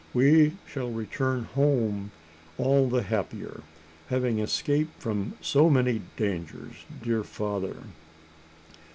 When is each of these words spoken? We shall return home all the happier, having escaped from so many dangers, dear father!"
We 0.15 0.53
shall 0.65 0.89
return 0.89 1.43
home 1.43 2.09
all 2.57 2.89
the 2.89 3.03
happier, 3.03 3.61
having 4.07 4.39
escaped 4.39 4.99
from 4.99 5.33
so 5.41 5.69
many 5.69 6.01
dangers, 6.17 6.73
dear 7.03 7.23
father!" 7.23 7.83